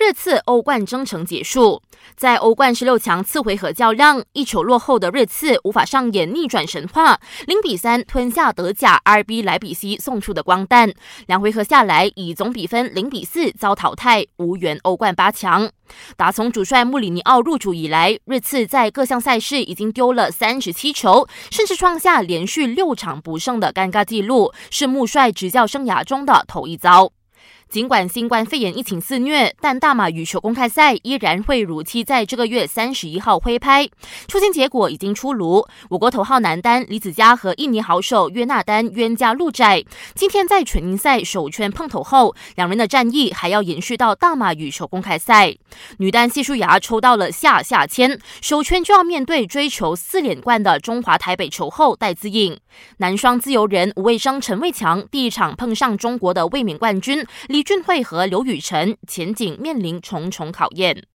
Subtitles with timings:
[0.00, 1.82] 热刺欧冠征程结束，
[2.16, 10.90] 在欧冠十六强次回合较量，一球落后的热刺无法上演逆转神话，零比三吞下德甲 RB 莱比锡送出的光蛋，
[11.26, 15.70] 两回合下来以总比分零比四遭淘汰，无缘欧冠八强。
[16.16, 27.12] 打从主帅穆里尼奥入主以来，热刺在各项赛事已经丢了三十七球，甚至创下连续六场不胜的尴尬纪录，是穆帅执教生涯中的头一遭。
[27.70, 33.88] 尽管新冠肺炎疫情肆虐，但大马羽球公开赛依然会如期在这个月三十一号挥拍。
[34.26, 39.84] 出线结果已经出炉，我国头号男单李子嘉和印尼好手约纳丹冤家路窄。
[40.16, 45.54] 今天在纯英赛首圈碰头后，两人的战役还要延续到大马羽球公开赛。
[45.98, 52.58] 女单谢淑雅抽到了下下签，首圈就要面对追求四连冠的中华台北球后戴资颖。
[52.96, 57.59] 男双自由人吴卫生、陈卫强第一场碰上中国的卫冕冠军李。
[57.62, 61.06] 俊慧和刘雨辰前景面临重重考验。